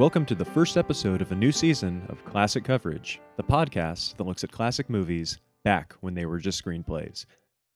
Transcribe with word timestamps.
Welcome 0.00 0.24
to 0.26 0.34
the 0.34 0.46
first 0.46 0.78
episode 0.78 1.20
of 1.20 1.30
a 1.30 1.34
new 1.34 1.52
season 1.52 2.02
of 2.08 2.24
Classic 2.24 2.64
Coverage, 2.64 3.20
the 3.36 3.42
podcast 3.42 4.16
that 4.16 4.24
looks 4.24 4.42
at 4.42 4.50
classic 4.50 4.88
movies 4.88 5.38
back 5.62 5.92
when 6.00 6.14
they 6.14 6.24
were 6.24 6.38
just 6.38 6.64
screenplays. 6.64 7.26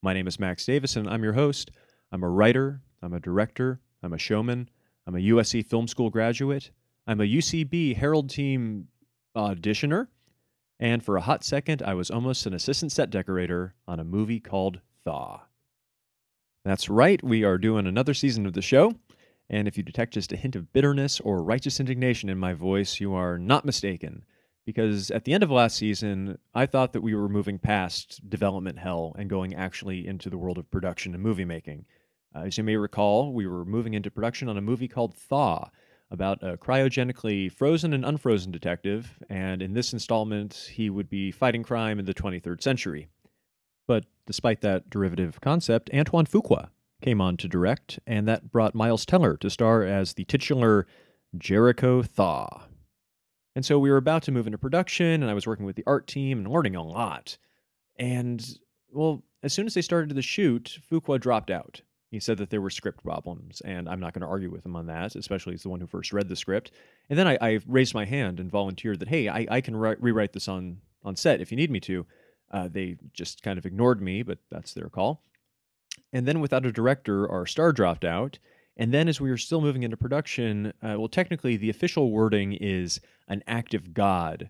My 0.00 0.14
name 0.14 0.26
is 0.26 0.40
Max 0.40 0.64
Davis, 0.64 0.96
and 0.96 1.06
I'm 1.06 1.22
your 1.22 1.34
host. 1.34 1.72
I'm 2.12 2.22
a 2.22 2.28
writer, 2.30 2.80
I'm 3.02 3.12
a 3.12 3.20
director, 3.20 3.78
I'm 4.02 4.14
a 4.14 4.18
showman, 4.18 4.70
I'm 5.06 5.16
a 5.16 5.18
USC 5.18 5.66
Film 5.66 5.86
School 5.86 6.08
graduate, 6.08 6.70
I'm 7.06 7.20
a 7.20 7.24
UCB 7.24 7.94
Herald 7.94 8.30
Team 8.30 8.88
auditioner, 9.36 10.08
and 10.80 11.04
for 11.04 11.18
a 11.18 11.20
hot 11.20 11.44
second, 11.44 11.82
I 11.82 11.92
was 11.92 12.10
almost 12.10 12.46
an 12.46 12.54
assistant 12.54 12.90
set 12.90 13.10
decorator 13.10 13.74
on 13.86 14.00
a 14.00 14.04
movie 14.04 14.40
called 14.40 14.80
Thaw. 15.04 15.42
That's 16.64 16.88
right, 16.88 17.22
we 17.22 17.44
are 17.44 17.58
doing 17.58 17.86
another 17.86 18.14
season 18.14 18.46
of 18.46 18.54
the 18.54 18.62
show. 18.62 18.94
And 19.50 19.68
if 19.68 19.76
you 19.76 19.82
detect 19.82 20.14
just 20.14 20.32
a 20.32 20.36
hint 20.36 20.56
of 20.56 20.72
bitterness 20.72 21.20
or 21.20 21.42
righteous 21.42 21.80
indignation 21.80 22.28
in 22.28 22.38
my 22.38 22.54
voice, 22.54 23.00
you 23.00 23.14
are 23.14 23.38
not 23.38 23.64
mistaken. 23.64 24.24
Because 24.64 25.10
at 25.10 25.24
the 25.24 25.34
end 25.34 25.42
of 25.42 25.50
last 25.50 25.76
season, 25.76 26.38
I 26.54 26.64
thought 26.64 26.94
that 26.94 27.02
we 27.02 27.14
were 27.14 27.28
moving 27.28 27.58
past 27.58 28.28
development 28.28 28.78
hell 28.78 29.14
and 29.18 29.28
going 29.28 29.54
actually 29.54 30.06
into 30.06 30.30
the 30.30 30.38
world 30.38 30.56
of 30.56 30.70
production 30.70 31.12
and 31.12 31.22
movie 31.22 31.44
making. 31.44 31.84
Uh, 32.34 32.40
as 32.40 32.56
you 32.56 32.64
may 32.64 32.76
recall, 32.76 33.32
we 33.32 33.46
were 33.46 33.64
moving 33.64 33.92
into 33.92 34.10
production 34.10 34.48
on 34.48 34.56
a 34.56 34.62
movie 34.62 34.88
called 34.88 35.14
Thaw 35.14 35.68
about 36.10 36.42
a 36.42 36.56
cryogenically 36.56 37.52
frozen 37.52 37.92
and 37.92 38.04
unfrozen 38.04 38.52
detective, 38.52 39.18
and 39.28 39.60
in 39.60 39.74
this 39.74 39.92
installment, 39.92 40.70
he 40.72 40.88
would 40.88 41.10
be 41.10 41.30
fighting 41.30 41.62
crime 41.62 41.98
in 41.98 42.04
the 42.04 42.14
23rd 42.14 42.62
century. 42.62 43.08
But 43.86 44.06
despite 44.26 44.60
that 44.62 44.88
derivative 44.88 45.40
concept, 45.40 45.90
Antoine 45.92 46.26
Fuqua 46.26 46.68
came 47.04 47.20
on 47.20 47.36
to 47.36 47.46
direct, 47.46 48.00
and 48.06 48.26
that 48.26 48.50
brought 48.50 48.74
Miles 48.74 49.04
Teller 49.04 49.36
to 49.36 49.50
star 49.50 49.82
as 49.82 50.14
the 50.14 50.24
titular 50.24 50.86
Jericho 51.36 52.02
Thaw. 52.02 52.64
And 53.54 53.64
so 53.64 53.78
we 53.78 53.90
were 53.90 53.98
about 53.98 54.22
to 54.22 54.32
move 54.32 54.46
into 54.46 54.58
production, 54.58 55.22
and 55.22 55.30
I 55.30 55.34
was 55.34 55.46
working 55.46 55.66
with 55.66 55.76
the 55.76 55.84
art 55.86 56.06
team 56.06 56.38
and 56.38 56.50
learning 56.50 56.76
a 56.76 56.82
lot. 56.82 57.36
And, 57.98 58.42
well, 58.90 59.22
as 59.42 59.52
soon 59.52 59.66
as 59.66 59.74
they 59.74 59.82
started 59.82 60.14
the 60.14 60.22
shoot, 60.22 60.78
Fuqua 60.90 61.20
dropped 61.20 61.50
out. 61.50 61.82
He 62.10 62.20
said 62.20 62.38
that 62.38 62.48
there 62.48 62.62
were 62.62 62.70
script 62.70 63.04
problems, 63.04 63.60
and 63.60 63.86
I'm 63.86 64.00
not 64.00 64.14
going 64.14 64.22
to 64.22 64.26
argue 64.26 64.50
with 64.50 64.64
him 64.64 64.74
on 64.74 64.86
that, 64.86 65.14
especially 65.14 65.54
as 65.54 65.62
the 65.62 65.68
one 65.68 65.80
who 65.80 65.86
first 65.86 66.12
read 66.12 66.28
the 66.28 66.36
script. 66.36 66.70
And 67.10 67.18
then 67.18 67.28
I, 67.28 67.38
I 67.40 67.60
raised 67.66 67.92
my 67.92 68.06
hand 68.06 68.40
and 68.40 68.50
volunteered 68.50 69.00
that, 69.00 69.08
hey, 69.08 69.28
I, 69.28 69.46
I 69.50 69.60
can 69.60 69.76
re- 69.76 69.96
rewrite 70.00 70.32
this 70.32 70.48
on, 70.48 70.78
on 71.02 71.16
set 71.16 71.42
if 71.42 71.50
you 71.50 71.56
need 71.56 71.70
me 71.70 71.80
to. 71.80 72.06
Uh, 72.50 72.68
they 72.68 72.96
just 73.12 73.42
kind 73.42 73.58
of 73.58 73.66
ignored 73.66 74.00
me, 74.00 74.22
but 74.22 74.38
that's 74.50 74.72
their 74.72 74.88
call. 74.88 75.22
And 76.14 76.26
then 76.26 76.40
without 76.40 76.64
a 76.64 76.72
director, 76.72 77.30
our 77.30 77.44
star 77.44 77.72
dropped 77.72 78.04
out. 78.04 78.38
And 78.76 78.94
then 78.94 79.08
as 79.08 79.20
we 79.20 79.30
were 79.30 79.36
still 79.36 79.60
moving 79.60 79.82
into 79.82 79.96
production, 79.96 80.72
uh, 80.82 80.94
well, 80.96 81.08
technically 81.08 81.56
the 81.56 81.70
official 81.70 82.10
wording 82.10 82.54
is 82.54 83.00
an 83.28 83.42
act 83.46 83.74
of 83.74 83.92
God 83.92 84.48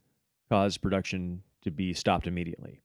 caused 0.48 0.82
production 0.82 1.42
to 1.62 1.70
be 1.70 1.94
stopped 1.94 2.26
immediately. 2.26 2.82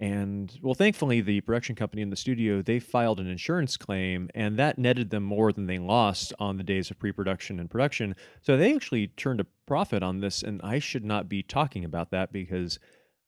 And 0.00 0.58
well, 0.62 0.74
thankfully, 0.74 1.20
the 1.20 1.42
production 1.42 1.76
company 1.76 2.00
in 2.00 2.08
the 2.08 2.16
studio 2.16 2.62
they 2.62 2.80
filed 2.80 3.20
an 3.20 3.26
insurance 3.26 3.76
claim, 3.76 4.30
and 4.34 4.58
that 4.58 4.78
netted 4.78 5.10
them 5.10 5.22
more 5.22 5.52
than 5.52 5.66
they 5.66 5.78
lost 5.78 6.32
on 6.38 6.56
the 6.56 6.64
days 6.64 6.90
of 6.90 6.98
pre-production 6.98 7.60
and 7.60 7.70
production. 7.70 8.16
So 8.40 8.56
they 8.56 8.74
actually 8.74 9.08
turned 9.08 9.40
a 9.40 9.46
profit 9.66 10.02
on 10.02 10.20
this, 10.20 10.42
and 10.42 10.60
I 10.62 10.78
should 10.78 11.04
not 11.04 11.28
be 11.28 11.42
talking 11.42 11.84
about 11.84 12.10
that 12.12 12.32
because 12.32 12.78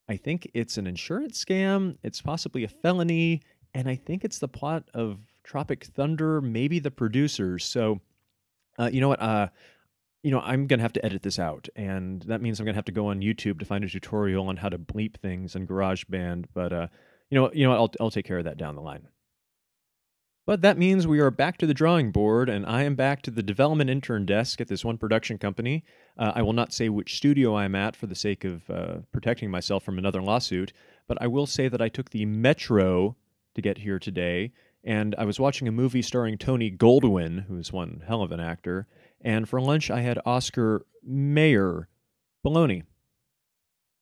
I 0.09 0.17
think 0.17 0.51
it's 0.55 0.79
an 0.79 0.87
insurance 0.87 1.45
scam. 1.45 1.99
It's 2.03 2.23
possibly 2.23 2.65
a 2.65 2.69
felony, 2.69 3.42
and 3.75 3.89
I 3.89 3.97
think 3.97 4.25
it's 4.25 4.39
the 4.39 4.49
plot 4.49 4.85
of 4.95 5.19
Tropic 5.45 5.85
Thunder, 5.85 6.41
maybe 6.41 6.79
the 6.79 6.91
producers. 6.91 7.65
So, 7.65 8.01
uh, 8.79 8.91
you 8.93 9.01
know 9.01 9.09
what? 9.09 9.21
Uh, 9.21 9.49
you 10.23 10.31
know, 10.31 10.41
I'm 10.41 10.67
gonna 10.67 10.83
have 10.83 10.93
to 10.95 11.05
edit 11.05 11.23
this 11.23 11.39
out, 11.39 11.69
and 11.75 12.23
that 12.23 12.41
means 12.41 12.61
I'm 12.61 12.67
gonna 12.67 12.77
have 12.77 12.85
to 12.87 12.93
go 12.93 13.09
on 13.09 13.21
YouTube 13.21 13.59
to 13.59 13.65
find 13.65 13.83
a 13.83 13.89
tutorial 13.89 14.49
on 14.49 14.57
how 14.57 14.69
to 14.69 14.79
bleep 14.79 15.17
things 15.17 15.57
in 15.57 15.67
GarageBand. 15.67 16.47
But 16.55 16.73
uh, 16.73 16.87
you 17.31 17.39
know, 17.39 17.51
you 17.53 17.67
know, 17.67 17.73
I'll 17.73 17.93
I'll 18.01 18.11
take 18.11 18.27
care 18.27 18.39
of 18.39 18.45
that 18.45 18.59
down 18.59 18.77
the 18.77 18.83
line. 18.83 19.09
But 20.45 20.63
that 20.63 20.77
means 20.77 21.07
we 21.07 21.21
are 21.21 21.31
back 21.31 21.57
to 21.59 21.67
the 21.67 21.75
drawing 21.75 22.11
board, 22.11 22.49
and 22.49 22.67
I 22.67 22.83
am 22.83 22.97
back 22.97 23.23
to 23.23 23.31
the 23.31 23.45
development 23.45 23.91
intern 23.91 24.27
desk 24.27 24.61
at 24.61 24.67
this 24.67 24.85
one 24.85 24.99
production 24.99 25.39
company. 25.39 25.85
Uh, 26.19 26.33
I 26.35 26.43
will 26.43 26.53
not 26.53 26.73
say 26.73 26.89
which 26.89 27.17
studio 27.17 27.57
I'm 27.57 27.77
at 27.77 27.95
for 27.95 28.07
the 28.07 28.17
sake 28.17 28.45
of 28.45 28.69
uh, 28.69 28.95
protecting 29.13 29.53
myself 29.53 29.85
from 29.85 29.99
another 29.99 30.21
lawsuit, 30.21 30.73
but 31.07 31.17
I 31.23 31.29
will 31.29 31.47
say 31.47 31.69
that 31.69 31.81
I 31.81 31.89
took 31.89 32.11
the 32.11 32.27
Metro 32.27 33.17
to 33.55 33.63
get 33.63 33.79
here 33.79 33.98
today, 33.98 34.52
and 34.85 35.14
I 35.17 35.24
was 35.24 35.39
watching 35.39 35.68
a 35.68 35.73
movie 35.73 36.02
starring 36.02 36.39
Tony 36.39 36.70
Goldwyn, 36.70 37.46
who's 37.46 37.73
one 37.73 38.02
hell 38.07 38.23
of 38.23 38.33
an 38.33 38.40
actor, 38.40 38.86
and 39.20 39.48
for 39.48 39.61
lunch 39.61 39.90
I 39.90 40.01
had 40.01 40.18
Oscar 40.24 40.86
Mayer 41.05 41.89
bologna. 42.42 42.83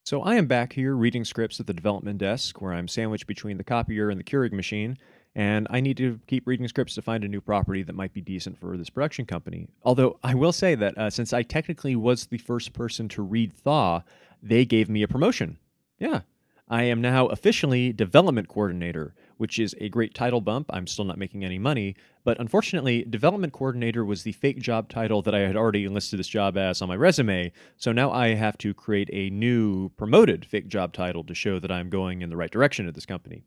So 0.04 0.22
I 0.22 0.36
am 0.36 0.46
back 0.46 0.72
here 0.72 0.94
reading 0.94 1.24
scripts 1.24 1.60
at 1.60 1.66
the 1.66 1.74
development 1.74 2.18
desk, 2.18 2.60
where 2.60 2.72
I'm 2.72 2.88
sandwiched 2.88 3.26
between 3.26 3.58
the 3.58 3.64
copier 3.64 4.08
and 4.08 4.18
the 4.18 4.24
Keurig 4.24 4.52
machine, 4.52 4.96
and 5.34 5.66
I 5.70 5.80
need 5.80 5.96
to 5.98 6.18
keep 6.26 6.46
reading 6.46 6.66
scripts 6.66 6.94
to 6.94 7.02
find 7.02 7.22
a 7.22 7.28
new 7.28 7.40
property 7.40 7.82
that 7.82 7.94
might 7.94 8.12
be 8.12 8.20
decent 8.20 8.58
for 8.58 8.76
this 8.76 8.90
production 8.90 9.26
company. 9.26 9.68
Although 9.84 10.18
I 10.24 10.34
will 10.34 10.52
say 10.52 10.74
that 10.74 10.98
uh, 10.98 11.10
since 11.10 11.32
I 11.32 11.42
technically 11.42 11.94
was 11.94 12.26
the 12.26 12.38
first 12.38 12.72
person 12.72 13.08
to 13.10 13.22
read 13.22 13.52
Thaw, 13.52 14.02
they 14.42 14.64
gave 14.64 14.88
me 14.88 15.02
a 15.02 15.08
promotion. 15.08 15.58
Yeah, 15.98 16.22
I 16.68 16.84
am 16.84 17.00
now 17.00 17.26
officially 17.26 17.92
development 17.92 18.48
coordinator, 18.48 19.14
which 19.40 19.58
is 19.58 19.74
a 19.80 19.88
great 19.88 20.14
title 20.14 20.42
bump. 20.42 20.66
I'm 20.68 20.86
still 20.86 21.06
not 21.06 21.16
making 21.16 21.46
any 21.46 21.58
money, 21.58 21.96
but 22.24 22.38
unfortunately, 22.38 23.04
development 23.04 23.54
coordinator 23.54 24.04
was 24.04 24.22
the 24.22 24.32
fake 24.32 24.58
job 24.58 24.90
title 24.90 25.22
that 25.22 25.34
I 25.34 25.38
had 25.38 25.56
already 25.56 25.86
enlisted 25.86 26.18
this 26.18 26.28
job 26.28 26.58
as 26.58 26.82
on 26.82 26.88
my 26.88 26.94
resume. 26.94 27.50
So 27.78 27.90
now 27.90 28.12
I 28.12 28.34
have 28.34 28.58
to 28.58 28.74
create 28.74 29.08
a 29.14 29.30
new 29.30 29.88
promoted 29.96 30.44
fake 30.44 30.68
job 30.68 30.92
title 30.92 31.24
to 31.24 31.34
show 31.34 31.58
that 31.58 31.72
I'm 31.72 31.88
going 31.88 32.20
in 32.20 32.28
the 32.28 32.36
right 32.36 32.50
direction 32.50 32.86
at 32.86 32.94
this 32.94 33.06
company. 33.06 33.44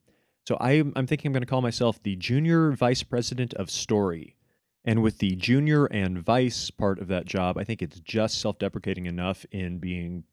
So 0.47 0.57
I'm, 0.59 0.93
I'm 0.95 1.05
thinking 1.05 1.29
I'm 1.29 1.33
going 1.33 1.43
to 1.43 1.47
call 1.47 1.61
myself 1.61 2.01
the 2.01 2.15
junior 2.15 2.71
vice 2.71 3.03
president 3.03 3.53
of 3.53 3.69
story. 3.69 4.35
And 4.83 5.03
with 5.03 5.19
the 5.19 5.35
junior 5.35 5.85
and 5.85 6.25
vice 6.25 6.71
part 6.71 6.97
of 6.97 7.07
that 7.09 7.25
job, 7.25 7.59
I 7.59 7.65
think 7.65 7.83
it's 7.83 7.99
just 7.99 8.41
self 8.41 8.57
deprecating 8.57 9.05
enough 9.05 9.45
in 9.51 9.77
being, 9.77 10.23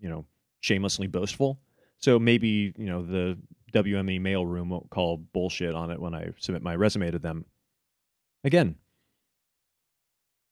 you 0.00 0.08
know, 0.08 0.24
shamelessly 0.60 1.08
boastful. 1.08 1.60
So 1.98 2.18
maybe, 2.18 2.72
you 2.78 2.86
know, 2.86 3.04
the 3.04 3.38
WME 3.74 4.20
mailroom 4.20 4.68
won't 4.68 4.90
call 4.90 5.18
bullshit 5.18 5.74
on 5.74 5.90
it 5.90 6.00
when 6.00 6.14
I 6.14 6.30
submit 6.38 6.62
my 6.62 6.76
resume 6.76 7.10
to 7.10 7.18
them. 7.18 7.44
Again, 8.44 8.76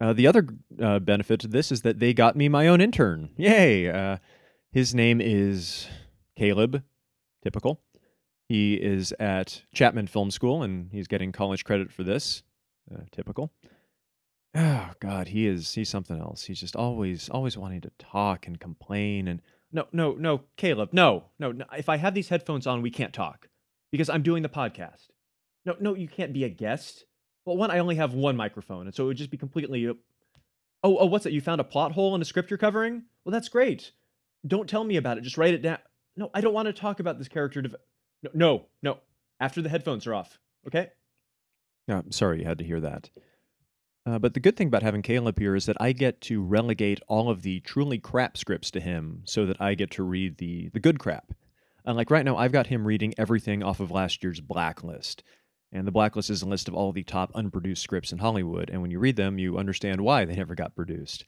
uh, 0.01 0.13
the 0.13 0.27
other 0.27 0.47
uh, 0.81 0.99
benefit 0.99 1.41
to 1.41 1.49
this 1.49 1.71
is 1.71 1.83
that 1.83 2.01
they 2.01 2.13
got 2.13 2.35
me 2.35 2.49
my 2.49 2.67
own 2.67 2.81
intern. 2.81 3.31
Yay! 3.37 3.89
Uh, 3.89 4.17
his 4.73 4.95
name 4.95 5.21
is 5.21 5.87
Caleb. 6.37 6.83
Typical. 7.43 7.81
He 8.49 8.75
is 8.75 9.13
at 9.19 9.63
Chapman 9.75 10.09
Film 10.09 10.31
School 10.31 10.63
and 10.63 10.91
he's 10.93 11.07
getting 11.07 11.33
college 11.33 11.65
credit 11.65 11.93
for 11.93 12.03
this. 12.03 12.43
Uh, 12.93 13.03
typical. 13.11 13.53
Oh 14.55 14.91
God, 15.01 15.29
he 15.29 15.47
is 15.47 15.73
he's 15.73 15.89
something 15.89 16.21
else. 16.21 16.45
He's 16.45 16.61
just 16.61 16.77
always 16.77 17.29
always 17.31 17.57
wanting 17.57 17.81
to 17.83 17.91
talk 17.99 18.47
and 18.47 18.61
complain 18.61 19.29
and 19.29 19.41
no, 19.73 19.87
no, 19.93 20.13
no, 20.13 20.43
Caleb, 20.57 20.91
no, 20.93 21.25
no, 21.39 21.53
no. 21.53 21.65
If 21.77 21.89
I 21.89 21.97
have 21.97 22.15
these 22.15 22.29
headphones 22.29 22.67
on, 22.67 22.83
we 22.83 22.91
can't 22.91 23.13
talk 23.13 23.49
because 23.91 24.11
I'm 24.11 24.23
doing 24.23 24.43
the 24.43 24.49
podcast. 24.49 25.09
No, 25.65 25.77
no, 25.81 25.95
you 25.95 26.09
can't 26.09 26.33
be 26.33 26.45
a 26.45 26.49
guest. 26.49 27.05
Well, 27.45 27.57
one, 27.57 27.71
I 27.71 27.79
only 27.79 27.97
have 27.97 28.15
one 28.15 28.37
microphone, 28.37 28.87
and 28.87 28.95
so 28.95 29.05
it 29.05 29.07
would 29.09 29.17
just 29.17 29.31
be 29.31 29.37
completely. 29.37 29.89
Uh, 29.89 29.95
oh, 30.85 30.99
oh, 30.99 31.07
what's 31.07 31.25
that? 31.25 31.33
You 31.33 31.41
found 31.41 31.61
a 31.61 31.65
plot 31.65 31.93
hole 31.93 32.15
in 32.15 32.23
a 32.23 32.25
script 32.25 32.51
you're 32.51 32.59
covering? 32.59 33.05
Well, 33.25 33.33
that's 33.33 33.49
great. 33.49 33.93
Don't 34.47 34.69
tell 34.69 34.85
me 34.85 34.97
about 34.97 35.19
it. 35.19 35.23
Just 35.23 35.39
write 35.39 35.55
it 35.55 35.63
down. 35.63 35.79
No, 36.17 36.31
I 36.35 36.41
don't 36.41 36.55
want 36.55 36.67
to 36.67 36.73
talk 36.73 37.01
about 37.01 37.19
this 37.19 37.29
character. 37.29 37.63
Dev- 37.63 37.77
no, 38.23 38.31
no, 38.35 38.67
no. 38.83 38.99
After 39.41 39.63
the 39.63 39.69
headphones 39.69 40.07
are 40.07 40.15
off, 40.15 40.39
okay? 40.67 40.91
Yeah, 41.89 41.99
I'm 41.99 42.13
sorry 42.13 42.41
you 42.41 42.45
had 42.45 42.59
to 42.59 42.65
hear 42.65 42.81
that. 42.81 43.11
Uh, 44.05 44.19
but 44.19 44.35
the 44.35 44.41
good 44.41 44.57
thing 44.57 44.67
about 44.67 44.83
having 44.83 45.03
Caleb 45.03 45.39
here 45.39 45.55
is 45.55 45.67
that 45.67 45.81
I 45.81 45.93
get 45.93 46.21
to 46.23 46.43
relegate 46.43 47.01
all 47.07 47.31
of 47.31 47.43
the 47.43 47.61
truly 47.61 47.99
crap 47.99 48.37
scripts 48.37 48.71
to 48.73 48.81
him 48.81 49.23
so 49.25 49.47
that 49.47 49.61
I 49.61 49.75
get 49.75 49.93
to 49.93 50.03
read 50.03 50.39
the, 50.39 50.71
the 50.71 50.81
good 50.81 50.99
crap. 50.99 51.33
And 51.85 51.97
like 51.97 52.11
right 52.11 52.25
now, 52.25 52.37
I've 52.37 52.53
got 52.53 52.67
him 52.67 52.87
reading 52.87 53.15
everything 53.17 53.63
off 53.63 53.81
of 53.81 53.91
last 53.91 54.23
year's 54.23 54.41
Blacklist. 54.41 55.23
And 55.73 55.87
the 55.87 55.93
Blacklist 55.93 56.31
is 56.31 56.43
a 56.43 56.49
list 56.49 56.69
of 56.69 56.75
all 56.75 56.93
the 56.93 57.05
top 57.05 57.31
unproduced 57.35 57.83
scripts 57.83 58.13
in 58.13 58.19
Hollywood. 58.19 58.71
And 58.71 58.83
when 58.83 58.91
you 58.91 58.99
read 58.99 59.17
them, 59.17 59.39
you 59.39 59.57
understand 59.57 60.01
why 60.01 60.25
they 60.25 60.35
never 60.37 60.55
got 60.55 60.75
produced. 60.75 61.25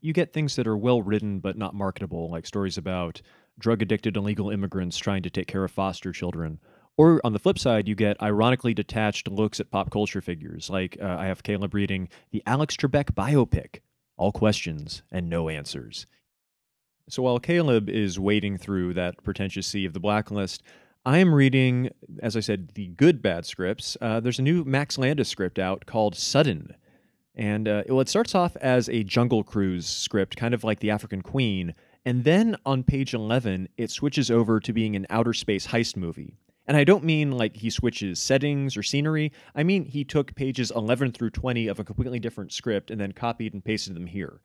You 0.00 0.12
get 0.12 0.32
things 0.32 0.56
that 0.56 0.66
are 0.66 0.76
well 0.76 1.02
written 1.02 1.38
but 1.38 1.56
not 1.56 1.74
marketable, 1.74 2.30
like 2.30 2.46
stories 2.46 2.76
about 2.76 3.22
drug 3.58 3.82
addicted 3.82 4.16
illegal 4.16 4.50
immigrants 4.50 4.98
trying 4.98 5.22
to 5.22 5.30
take 5.30 5.46
care 5.46 5.64
of 5.64 5.70
foster 5.70 6.12
children, 6.12 6.58
or 6.96 7.20
on 7.24 7.32
the 7.32 7.38
flip 7.38 7.58
side, 7.58 7.88
you 7.88 7.94
get 7.94 8.20
ironically 8.22 8.74
detached 8.74 9.28
looks 9.28 9.60
at 9.60 9.70
pop 9.70 9.90
culture 9.90 10.20
figures. 10.20 10.70
Like 10.70 10.96
uh, 11.00 11.16
I 11.18 11.26
have 11.26 11.42
Caleb 11.42 11.74
reading 11.74 12.08
the 12.30 12.42
Alex 12.46 12.76
Trebek 12.76 13.12
biopic, 13.12 13.80
all 14.16 14.32
questions 14.32 15.02
and 15.10 15.28
no 15.28 15.48
answers. 15.48 16.06
So 17.08 17.22
while 17.22 17.38
Caleb 17.38 17.88
is 17.88 18.18
wading 18.18 18.58
through 18.58 18.94
that 18.94 19.22
pretentious 19.22 19.66
sea 19.66 19.84
of 19.84 19.92
the 19.92 20.00
blacklist, 20.00 20.62
I 21.04 21.18
am 21.18 21.32
reading, 21.32 21.90
as 22.20 22.36
I 22.36 22.40
said, 22.40 22.72
the 22.74 22.88
good 22.88 23.22
bad 23.22 23.46
scripts. 23.46 23.96
Uh, 24.00 24.18
there's 24.18 24.40
a 24.40 24.42
new 24.42 24.64
Max 24.64 24.98
Landis 24.98 25.28
script 25.28 25.58
out 25.58 25.86
called 25.86 26.16
Sudden. 26.16 26.74
And 27.36 27.68
uh, 27.68 27.84
well, 27.88 28.00
it 28.00 28.08
starts 28.08 28.34
off 28.34 28.56
as 28.56 28.88
a 28.88 29.04
Jungle 29.04 29.44
Cruise 29.44 29.86
script, 29.86 30.36
kind 30.36 30.52
of 30.52 30.64
like 30.64 30.80
The 30.80 30.90
African 30.90 31.22
Queen. 31.22 31.74
And 32.04 32.24
then 32.24 32.56
on 32.64 32.82
page 32.82 33.14
11, 33.14 33.68
it 33.76 33.90
switches 33.90 34.30
over 34.30 34.58
to 34.58 34.72
being 34.72 34.96
an 34.96 35.06
outer 35.10 35.32
space 35.32 35.68
heist 35.68 35.96
movie. 35.96 36.34
And 36.66 36.76
I 36.76 36.84
don't 36.84 37.04
mean 37.04 37.32
like 37.32 37.56
he 37.56 37.70
switches 37.70 38.18
settings 38.20 38.76
or 38.76 38.82
scenery. 38.82 39.32
I 39.54 39.62
mean 39.62 39.84
he 39.84 40.04
took 40.04 40.34
pages 40.34 40.72
11 40.74 41.12
through 41.12 41.30
20 41.30 41.68
of 41.68 41.78
a 41.78 41.84
completely 41.84 42.18
different 42.18 42.52
script 42.52 42.90
and 42.90 43.00
then 43.00 43.12
copied 43.12 43.54
and 43.54 43.64
pasted 43.64 43.94
them 43.94 44.06
here. 44.06 44.40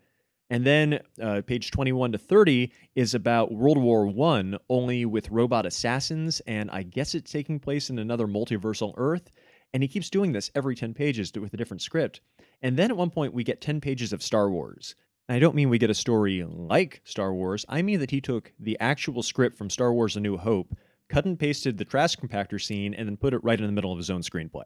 And 0.51 0.65
then 0.65 1.00
uh, 1.21 1.41
page 1.47 1.71
21 1.71 2.12
to 2.12 2.18
30 2.18 2.73
is 2.95 3.15
about 3.15 3.53
World 3.53 3.77
War 3.77 4.06
One, 4.06 4.57
only 4.69 5.06
with 5.06 5.31
robot 5.31 5.65
assassins, 5.65 6.41
and 6.41 6.69
I 6.71 6.83
guess 6.83 7.15
it's 7.15 7.31
taking 7.31 7.57
place 7.57 7.89
in 7.89 7.97
another 7.97 8.27
multiversal 8.27 8.94
Earth. 8.97 9.31
And 9.73 9.81
he 9.81 9.88
keeps 9.88 10.09
doing 10.09 10.33
this 10.33 10.51
every 10.53 10.75
10 10.75 10.94
pages 10.94 11.31
with 11.33 11.53
a 11.53 11.57
different 11.57 11.81
script. 11.81 12.19
And 12.62 12.75
then 12.75 12.91
at 12.91 12.97
one 12.97 13.12
point, 13.12 13.33
we 13.33 13.45
get 13.45 13.62
10 13.62 13.79
pages 13.79 14.12
of 14.12 14.21
Star 14.21 14.51
Wars. 14.51 14.95
And 15.29 15.38
I 15.38 15.39
don't 15.39 15.56
mean 15.56 15.69
we 15.69 15.77
get 15.77 15.89
a 15.89 15.94
story 15.94 16.44
like 16.44 17.00
Star 17.06 17.33
Wars, 17.33 17.65
I 17.69 17.81
mean 17.81 18.01
that 18.01 18.12
he 18.12 18.19
took 18.19 18.51
the 18.59 18.77
actual 18.81 19.23
script 19.23 19.57
from 19.57 19.69
Star 19.69 19.94
Wars 19.94 20.18
A 20.18 20.19
New 20.19 20.35
Hope, 20.35 20.75
cut 21.12 21.25
and 21.25 21.38
pasted 21.38 21.78
the 21.78 21.86
trash 21.86 22.16
compactor 22.16 22.62
scene, 22.62 22.94
and 22.94 23.08
then 23.08 23.18
put 23.18 23.34
it 23.34 23.44
right 23.44 23.60
in 23.60 23.66
the 23.66 23.72
middle 23.72 23.92
of 23.92 23.98
his 23.98 24.10
own 24.10 24.22
screenplay. 24.22 24.66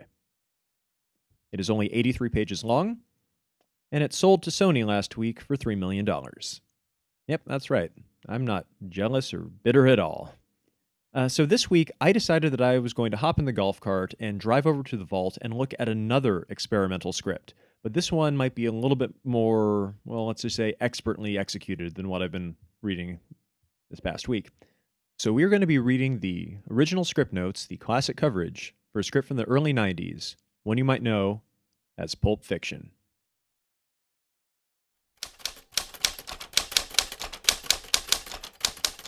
It 1.51 1.59
is 1.59 1.69
only 1.69 1.93
83 1.93 2.29
pages 2.29 2.63
long, 2.63 2.97
and 3.91 4.03
it 4.03 4.13
sold 4.13 4.43
to 4.43 4.49
Sony 4.49 4.85
last 4.85 5.17
week 5.17 5.41
for 5.41 5.55
$3 5.55 5.77
million. 5.77 6.07
Yep, 7.27 7.41
that's 7.47 7.69
right. 7.69 7.91
I'm 8.27 8.45
not 8.45 8.65
jealous 8.89 9.33
or 9.33 9.39
bitter 9.39 9.87
at 9.87 9.99
all. 9.99 10.33
Uh, 11.13 11.29
so 11.29 11.45
this 11.45 11.69
week, 11.69 11.91
I 12.01 12.11
decided 12.11 12.51
that 12.51 12.61
I 12.61 12.77
was 12.79 12.93
going 12.93 13.11
to 13.11 13.17
hop 13.17 13.39
in 13.39 13.45
the 13.45 13.53
golf 13.53 13.79
cart 13.79 14.13
and 14.19 14.39
drive 14.39 14.67
over 14.67 14.83
to 14.83 14.97
the 14.97 15.05
vault 15.05 15.37
and 15.41 15.53
look 15.53 15.73
at 15.79 15.87
another 15.87 16.45
experimental 16.49 17.13
script. 17.13 17.53
But 17.83 17.93
this 17.93 18.11
one 18.11 18.35
might 18.35 18.53
be 18.53 18.65
a 18.65 18.71
little 18.71 18.97
bit 18.97 19.13
more, 19.23 19.95
well, 20.03 20.27
let's 20.27 20.41
just 20.41 20.57
say 20.57 20.73
expertly 20.81 21.37
executed 21.37 21.95
than 21.95 22.09
what 22.09 22.21
I've 22.21 22.31
been 22.33 22.55
reading 22.81 23.19
this 23.89 24.01
past 24.01 24.27
week. 24.27 24.49
So 25.17 25.31
we're 25.31 25.47
going 25.47 25.61
to 25.61 25.67
be 25.67 25.79
reading 25.79 26.19
the 26.19 26.57
original 26.69 27.05
script 27.05 27.31
notes, 27.31 27.65
the 27.65 27.77
classic 27.77 28.17
coverage, 28.17 28.75
for 28.91 28.99
a 28.99 29.03
script 29.03 29.29
from 29.29 29.37
the 29.37 29.45
early 29.45 29.73
90s, 29.73 30.35
one 30.63 30.77
you 30.77 30.83
might 30.83 31.01
know 31.01 31.41
as 31.97 32.15
Pulp 32.15 32.43
Fiction. 32.43 32.91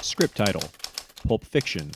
Script 0.01 0.37
title 0.37 0.63
Pulp 1.27 1.43
Fiction. 1.43 1.91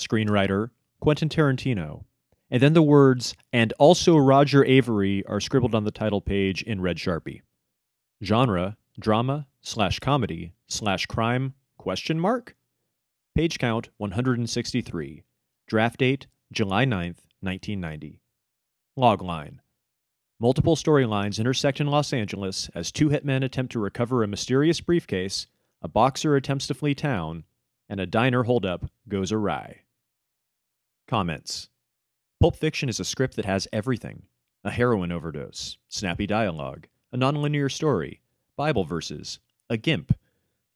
Screenwriter 0.00 0.70
Quentin 0.98 1.28
Tarantino. 1.28 2.02
And 2.50 2.60
then 2.60 2.72
the 2.72 2.82
words, 2.82 3.36
and 3.52 3.72
also 3.78 4.16
Roger 4.16 4.64
Avary, 4.64 5.22
are 5.28 5.40
scribbled 5.40 5.76
on 5.76 5.84
the 5.84 5.92
title 5.92 6.20
page 6.20 6.62
in 6.62 6.80
red 6.80 6.96
Sharpie. 6.96 7.42
Genre 8.20 8.76
drama 8.98 9.46
slash 9.62 10.00
comedy 10.00 10.54
slash 10.66 11.06
crime 11.06 11.54
question 11.78 12.18
mark? 12.18 12.56
Page 13.34 13.58
count 13.58 13.88
163. 13.96 15.24
Draft 15.66 15.98
date 15.98 16.28
July 16.52 16.84
9th, 16.84 17.18
1990. 17.40 18.20
Logline 18.96 19.58
Multiple 20.38 20.76
storylines 20.76 21.40
intersect 21.40 21.80
in 21.80 21.88
Los 21.88 22.12
Angeles 22.12 22.70
as 22.76 22.92
two 22.92 23.08
hitmen 23.08 23.42
attempt 23.42 23.72
to 23.72 23.80
recover 23.80 24.22
a 24.22 24.28
mysterious 24.28 24.80
briefcase, 24.80 25.48
a 25.82 25.88
boxer 25.88 26.36
attempts 26.36 26.68
to 26.68 26.74
flee 26.74 26.94
town, 26.94 27.42
and 27.88 27.98
a 27.98 28.06
diner 28.06 28.44
holdup 28.44 28.88
goes 29.08 29.32
awry. 29.32 29.80
Comments 31.08 31.68
Pulp 32.40 32.54
Fiction 32.54 32.88
is 32.88 33.00
a 33.00 33.04
script 33.04 33.34
that 33.34 33.46
has 33.46 33.66
everything 33.72 34.22
a 34.62 34.70
heroin 34.70 35.10
overdose, 35.10 35.76
snappy 35.88 36.28
dialogue, 36.28 36.86
a 37.12 37.16
nonlinear 37.16 37.70
story, 37.70 38.20
Bible 38.56 38.84
verses, 38.84 39.40
a 39.68 39.76
gimp, 39.76 40.16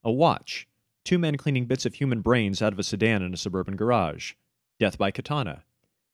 a 0.03 0.11
watch, 0.11 0.67
two 1.09 1.19
men 1.19 1.39
cleaning 1.39 1.65
bits 1.65 1.87
of 1.87 1.95
human 1.95 2.21
brains 2.21 2.61
out 2.61 2.75
of 2.75 2.79
a 2.79 2.83
sedan 2.83 3.23
in 3.23 3.33
a 3.33 3.37
suburban 3.39 3.77
garage, 3.77 4.35
death 4.79 4.99
by 4.99 5.11
katana. 5.11 5.65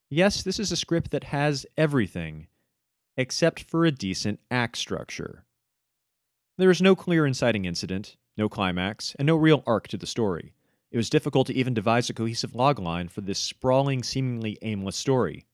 Yes, 0.09 0.41
this 0.41 0.61
is 0.61 0.71
a 0.71 0.77
script 0.77 1.11
that 1.11 1.25
has 1.25 1.67
everything, 1.77 2.47
except 3.17 3.65
for 3.65 3.85
a 3.85 3.91
decent 3.91 4.39
act 4.53 4.79
structure. 4.79 5.47
There 6.59 6.71
is 6.71 6.81
no 6.81 6.95
clear 6.95 7.27
inciting 7.27 7.65
incident, 7.65 8.17
no 8.37 8.49
climax, 8.49 9.17
and 9.19 9.27
no 9.27 9.35
real 9.35 9.65
arc 9.67 9.89
to 9.89 9.97
the 9.97 10.07
story. 10.07 10.55
It 10.93 10.97
was 10.97 11.11
difficult 11.11 11.49
to 11.49 11.55
even 11.55 11.75
devise 11.75 12.09
a 12.09 12.15
cohesive 12.15 12.53
logline 12.53 13.11
for 13.11 13.21
this 13.21 13.41
sprawling, 13.41 14.05
seemingly 14.05 14.59
aimless 14.63 14.95
story. 14.95 15.45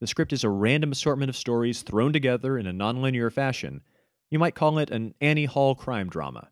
The 0.00 0.06
script 0.06 0.32
is 0.32 0.42
a 0.42 0.48
random 0.48 0.92
assortment 0.92 1.28
of 1.28 1.36
stories 1.36 1.82
thrown 1.82 2.14
together 2.14 2.56
in 2.56 2.66
a 2.66 2.72
nonlinear 2.72 3.30
fashion. 3.30 3.82
You 4.30 4.38
might 4.38 4.54
call 4.54 4.78
it 4.78 4.90
an 4.90 5.12
Annie 5.20 5.44
Hall 5.44 5.74
crime 5.74 6.08
drama. 6.08 6.48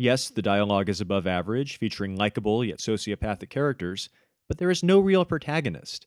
Yes, 0.00 0.30
the 0.30 0.40
dialogue 0.40 0.88
is 0.88 1.02
above 1.02 1.26
average, 1.26 1.76
featuring 1.76 2.16
likable 2.16 2.64
yet 2.64 2.78
sociopathic 2.78 3.50
characters, 3.50 4.08
but 4.48 4.56
there 4.56 4.70
is 4.70 4.82
no 4.82 4.98
real 4.98 5.26
protagonist. 5.26 6.06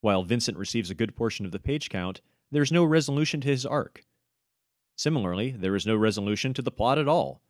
While 0.00 0.22
Vincent 0.22 0.56
receives 0.56 0.88
a 0.88 0.94
good 0.94 1.14
portion 1.14 1.44
of 1.44 1.52
the 1.52 1.58
page 1.58 1.90
count, 1.90 2.22
there 2.50 2.62
is 2.62 2.72
no 2.72 2.86
resolution 2.86 3.42
to 3.42 3.48
his 3.48 3.66
arc. 3.66 4.02
Similarly, 4.96 5.50
there 5.50 5.76
is 5.76 5.84
no 5.84 5.94
resolution 5.94 6.54
to 6.54 6.62
the 6.62 6.70
plot 6.70 6.98
at 6.98 7.06
all. 7.06 7.42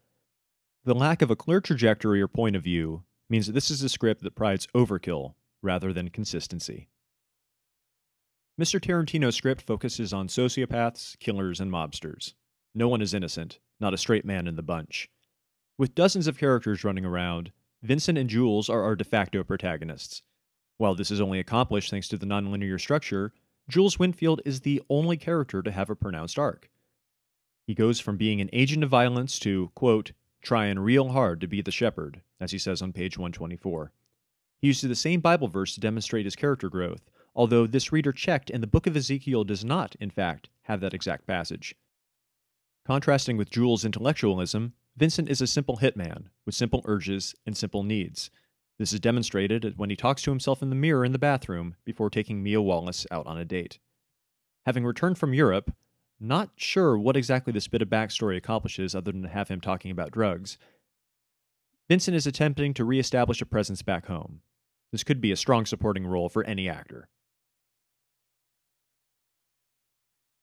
The 0.82 0.96
lack 0.96 1.23
of 1.23 1.31
a 1.31 1.37
clear 1.37 1.61
trajectory 1.61 2.20
or 2.20 2.26
point 2.26 2.56
of 2.56 2.64
view 2.64 3.05
means 3.31 3.46
that 3.46 3.52
this 3.52 3.70
is 3.70 3.81
a 3.81 3.88
script 3.88 4.25
that 4.25 4.35
prides 4.35 4.67
overkill 4.75 5.35
rather 5.62 5.93
than 5.93 6.11
consistency. 6.11 6.88
Mr. 8.61 8.81
Tarantino's 8.81 9.37
script 9.37 9.62
focuses 9.62 10.12
on 10.12 10.26
sociopaths, 10.26 11.17
killers, 11.20 11.61
and 11.61 11.70
mobsters. 11.70 12.35
No 12.75 12.88
one 12.88 13.00
is 13.00 13.14
innocent, 13.14 13.61
not 13.79 13.94
a 13.94 13.99
straight 13.99 14.25
man 14.25 14.49
in 14.49 14.56
the 14.56 14.62
bunch. 14.64 15.08
With 15.76 15.97
dozens 15.97 16.29
of 16.29 16.38
characters 16.38 16.85
running 16.85 17.05
around, 17.05 17.50
Vincent 17.82 18.17
and 18.17 18.31
Jules 18.31 18.69
are 18.69 18.82
our 18.82 18.94
de 18.94 19.03
facto 19.03 19.43
protagonists. 19.43 20.23
While 20.76 20.94
this 20.94 21.11
is 21.11 21.21
only 21.21 21.41
accomplished 21.41 21.91
thanks 21.91 22.06
to 22.09 22.17
the 22.17 22.26
nonlinear 22.26 22.81
structure, 22.81 23.32
Jules 23.69 23.99
Winfield 23.99 24.41
is 24.44 24.61
the 24.61 24.81
only 24.88 25.17
character 25.17 25.62
to 25.62 25.73
have 25.73 25.91
a 25.91 25.97
pronounced 25.97 26.38
arc. 26.38 26.71
He 27.67 27.75
goes 27.75 27.99
from 27.99 28.17
being 28.17 28.41
an 28.41 28.50
agent 28.53 28.85
of 28.85 28.91
violence 28.91 29.38
to, 29.41 29.73
quote, 29.75 30.12
trying 30.43 30.79
real 30.79 31.08
hard 31.08 31.41
to 31.41 31.48
be 31.48 31.60
the 31.60 31.72
shepherd, 31.72 32.20
as 32.39 32.53
he 32.53 32.58
says 32.58 32.81
on 32.81 32.93
page 32.93 33.19
124. 33.19 33.91
He 34.60 34.69
uses 34.69 34.89
the 34.89 34.94
same 34.94 35.20
Bible 35.20 35.48
verse 35.48 35.75
to 35.75 35.81
demonstrate 35.81 36.27
his 36.27 36.37
character 36.37 36.69
growth, 36.69 37.10
although 37.34 37.67
this 37.67 37.91
reader 37.91 38.13
checked 38.13 38.48
and 38.48 38.63
the 38.63 38.69
book 38.69 38.87
of 38.87 38.96
Ezekiel 38.96 39.43
does 39.43 39.65
not, 39.65 39.96
in 39.98 40.10
fact, 40.10 40.51
have 40.63 40.81
that 40.81 40.94
exact 40.94 41.27
passage. 41.27 41.75
Contrasting 42.87 43.37
with 43.37 43.51
Jules' 43.51 43.84
intellectualism, 43.84 44.75
Vincent 44.96 45.29
is 45.29 45.41
a 45.41 45.46
simple 45.46 45.79
hitman 45.79 46.27
with 46.46 46.55
simple 46.55 46.82
urges 46.84 47.34
and 47.44 47.56
simple 47.56 47.82
needs. 47.82 48.31
This 48.79 48.93
is 48.93 49.01
demonstrated 49.01 49.74
when 49.77 49.91
he 49.91 49.96
talks 49.96 50.22
to 50.22 50.31
himself 50.31 50.63
in 50.63 50.70
the 50.70 50.77
mirror 50.77 51.05
in 51.05 51.13
the 51.13 51.19
bathroom 51.19 51.74
before 51.84 52.10
taking 52.10 52.43
Mia 52.43 52.60
Wallace 52.60 53.06
out 53.10 53.27
on 53.27 53.39
a 53.39 53.44
date. 53.44 53.79
Having 54.67 54.84
returned 54.84 55.19
from 55.19 55.34
Europe, 55.34 55.74
not 56.20 56.51
sure 56.56 56.96
what 56.96 57.17
exactly 57.17 57.53
this 57.53 57.69
bit 57.69 57.82
of 57.82 57.89
backstory 57.89 58.36
accomplishes 58.36 58.94
other 58.94 59.10
than 59.10 59.22
to 59.22 59.29
have 59.29 59.48
him 59.48 59.60
talking 59.60 59.91
about 59.91 60.13
drugs. 60.13 60.58
Vincent 61.89 62.17
is 62.17 62.27
attempting 62.27 62.72
to 62.74 62.84
reestablish 62.84 63.43
a 63.43 63.46
presence 63.46 63.82
back 63.82 64.06
home. 64.06 64.41
This 64.93 65.05
could 65.05 65.20
be 65.20 65.32
a 65.32 65.36
strong 65.36 65.67
supporting 65.67 66.06
role 66.06 66.29
for 66.29 66.44
any 66.44 66.69
actor. 66.69 67.08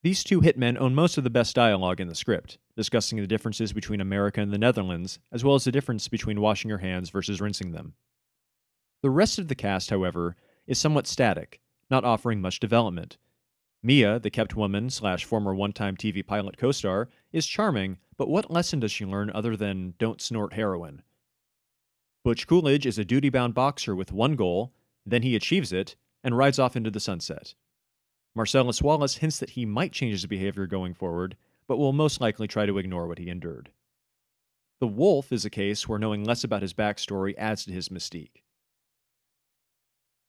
These 0.04 0.24
two 0.24 0.42
hitmen 0.42 0.78
own 0.80 0.96
most 0.96 1.18
of 1.18 1.24
the 1.24 1.30
best 1.30 1.56
dialogue 1.56 2.02
in 2.02 2.08
the 2.08 2.16
script, 2.16 2.58
discussing 2.82 3.20
the 3.20 3.28
differences 3.28 3.74
between 3.74 4.02
America 4.02 4.42
and 4.42 4.52
the 4.52 4.58
Netherlands, 4.58 5.20
as 5.32 5.44
well 5.44 5.56
as 5.56 5.64
the 5.64 5.72
difference 5.72 6.08
between 6.08 6.42
washing 6.42 6.70
your 6.70 6.80
hands 6.80 7.10
versus 7.10 7.40
rinsing 7.40 7.72
them. 7.72 7.94
The 9.04 9.10
rest 9.10 9.40
of 9.40 9.48
the 9.48 9.56
cast, 9.56 9.90
however, 9.90 10.36
is 10.68 10.78
somewhat 10.78 11.08
static, 11.08 11.60
not 11.90 12.04
offering 12.04 12.42
much 12.42 12.60
development, 12.60 13.18
Mia, 13.84 14.20
the 14.20 14.30
kept 14.30 14.56
woman 14.56 14.92
slash 14.92 15.26
former 15.26 15.56
one 15.56 15.74
time 15.74 15.98
TV 15.98 16.26
pilot 16.26 16.56
co 16.56 16.72
star, 16.72 17.10
is 17.32 17.48
charming, 17.48 17.98
but 18.16 18.30
what 18.30 18.52
lesson 18.52 18.80
does 18.80 18.92
she 18.92 19.06
learn 19.06 19.32
other 19.32 19.58
than 19.58 19.96
don't 19.98 20.22
snort 20.22 20.54
heroin? 20.54 21.02
Butch 22.24 22.46
Coolidge 22.46 22.86
is 22.86 23.00
a 23.00 23.06
duty 23.06 23.30
bound 23.30 23.56
boxer 23.56 23.96
with 23.96 24.12
one 24.12 24.36
goal, 24.36 24.72
then 25.04 25.24
he 25.24 25.36
achieves 25.36 25.74
it, 25.74 25.96
and 26.24 26.38
rides 26.38 26.60
off 26.60 26.76
into 26.76 26.92
the 26.92 27.00
sunset. 27.00 27.56
Marcellus 28.36 28.84
Wallace 28.84 29.18
hints 29.18 29.40
that 29.40 29.52
he 29.52 29.66
might 29.66 29.92
change 29.92 30.12
his 30.12 30.28
behavior 30.28 30.68
going 30.68 30.94
forward, 30.94 31.36
but 31.68 31.78
will 31.78 31.94
most 31.94 32.22
likely 32.22 32.48
try 32.48 32.66
to 32.66 32.78
ignore 32.78 33.08
what 33.08 33.20
he 33.20 33.30
endured. 33.30 33.72
The 34.80 34.88
Wolf 34.88 35.32
is 35.32 35.46
a 35.46 35.50
case 35.50 35.88
where 35.88 36.00
knowing 36.00 36.24
less 36.24 36.44
about 36.44 36.64
his 36.64 36.74
backstory 36.74 37.36
adds 37.38 37.66
to 37.66 37.72
his 37.72 37.90
mystique. 37.90 38.44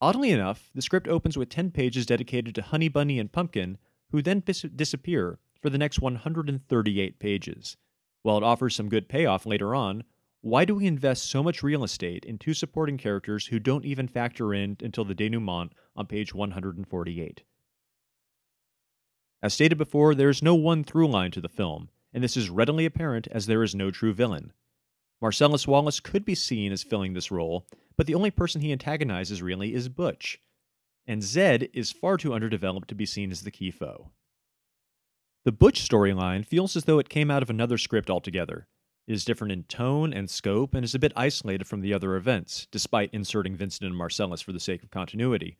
Oddly 0.01 0.31
enough, 0.31 0.71
the 0.75 0.83
script 0.83 1.09
opens 1.09 1.39
with 1.39 1.49
10 1.49 1.71
pages 1.71 2.07
dedicated 2.07 2.55
to 2.57 2.63
Honey 2.63 2.89
Bunny 2.89 3.19
and 3.19 3.31
Pumpkin, 3.31 3.79
who 4.11 4.21
then 4.21 4.41
dis- 4.41 4.63
disappear 4.63 5.39
for 5.61 5.71
the 5.71 5.79
next 5.79 6.01
138 6.01 7.19
pages. 7.19 7.77
While 8.23 8.37
it 8.37 8.43
offers 8.43 8.75
some 8.75 8.89
good 8.89 9.09
payoff 9.09 9.47
later 9.47 9.75
on, 9.75 10.05
why 10.41 10.65
do 10.65 10.75
we 10.75 10.87
invest 10.87 11.31
so 11.31 11.43
much 11.43 11.63
real 11.63 11.85
estate 11.85 12.25
in 12.25 12.37
two 12.37 12.53
supporting 12.53 12.99
characters 12.99 13.47
who 13.47 13.61
don't 13.61 13.85
even 13.85 14.09
factor 14.09 14.53
in 14.53 14.77
until 14.83 15.05
the 15.05 15.15
denouement 15.15 15.73
on 15.95 16.07
page 16.07 16.35
148? 16.35 17.45
As 19.43 19.53
stated 19.53 19.77
before, 19.77 20.15
there 20.15 20.29
is 20.29 20.43
no 20.43 20.55
one 20.55 20.85
through 20.85 21.09
line 21.09 21.33
to 21.33 21.41
the 21.41 21.49
film, 21.49 21.89
and 22.15 22.23
this 22.23 22.37
is 22.37 22.49
readily 22.49 22.87
apparent 22.87 23.27
as 23.29 23.47
there 23.47 23.63
is 23.63 23.75
no 23.75 23.91
true 23.91 24.13
villain. 24.13 24.53
Marcellus 25.21 25.67
Wallace 25.67 26.01
could 26.01 26.25
be 26.25 26.35
seen 26.35 26.71
as 26.71 26.83
filling 26.83 27.13
this 27.13 27.31
role, 27.31 27.67
but 27.97 28.07
the 28.07 28.15
only 28.15 28.31
person 28.31 28.61
he 28.61 28.73
antagonizes 28.73 29.43
really 29.43 29.75
is 29.75 29.89
Butch. 29.89 30.41
And 31.07 31.23
Zed 31.23 31.69
is 31.73 31.91
far 31.91 32.17
too 32.17 32.33
underdeveloped 32.33 32.89
to 32.89 32.95
be 32.95 33.07
seen 33.07 33.33
as 33.33 33.43
the 33.43 33.51
key 33.51 33.73
foe. 33.73 34.11
The 35.45 35.53
Butch 35.53 35.89
storyline 35.89 36.47
feels 36.47 36.77
as 36.77 36.85
though 36.85 37.01
it 37.01 37.09
came 37.09 37.31
out 37.31 37.43
of 37.43 37.51
another 37.51 37.79
script 37.79 38.11
altogether. 38.11 38.69
It 39.09 39.13
is 39.13 39.25
different 39.25 39.53
in 39.53 39.65
tone 39.65 40.13
and 40.13 40.31
scope 40.31 40.73
and 40.75 40.85
is 40.85 40.95
a 40.95 41.01
bit 41.01 41.13
isolated 41.17 41.67
from 41.67 41.81
the 41.81 41.93
other 41.93 42.15
events, 42.15 42.69
despite 42.71 43.13
inserting 43.13 43.57
Vincent 43.57 43.87
and 43.87 43.97
Marcellus 43.97 44.41
for 44.41 44.53
the 44.53 44.61
sake 44.61 44.85
of 44.85 44.93
continuity. 44.93 45.59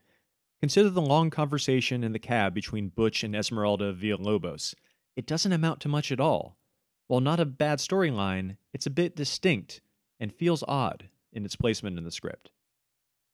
Consider 0.63 0.91
the 0.91 1.03
long 1.03 1.29
conversation 1.29 2.05
in 2.05 2.13
the 2.13 2.21
cab 2.21 2.55
between 2.55 2.91
Butch 2.91 3.25
and 3.25 3.35
Esmeralda 3.35 3.93
Villalobos. 3.93 4.77
It 5.17 5.27
doesn't 5.27 5.51
amount 5.51 5.81
to 5.81 5.89
much 5.89 6.13
at 6.13 6.21
all. 6.21 6.57
While 7.09 7.19
not 7.19 7.41
a 7.41 7.45
bad 7.45 7.81
storyline, 7.81 8.59
it's 8.73 8.87
a 8.87 8.91
bit 8.91 9.17
distinct 9.17 9.81
and 10.21 10.33
feels 10.33 10.63
odd 10.69 11.09
in 11.33 11.45
its 11.45 11.57
placement 11.57 11.99
in 11.99 12.05
the 12.05 12.13
script. 12.13 12.53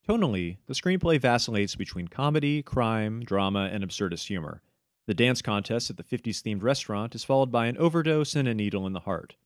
Tonally, 0.08 0.56
the 0.68 0.73
screenplay 0.73 1.20
vacillates 1.20 1.76
between 1.76 2.08
comedy, 2.08 2.62
crime, 2.62 3.20
drama, 3.20 3.68
and 3.70 3.85
absurdist 3.85 4.28
humor. 4.28 4.62
The 5.06 5.12
dance 5.12 5.42
contest 5.42 5.90
at 5.90 5.99
the 5.99 6.04
50s 6.04 6.40
themed 6.40 6.62
restaurant 6.62 7.14
is 7.14 7.25
followed 7.25 7.52
by 7.52 7.66
an 7.66 7.76
overdose 7.76 8.37
and 8.37 8.49
a 8.49 8.54
needle 8.54 8.87
in 8.87 8.94
the 8.94 9.00
heart. 9.00 9.37